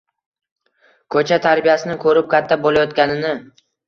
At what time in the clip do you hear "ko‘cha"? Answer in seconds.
1.15-1.37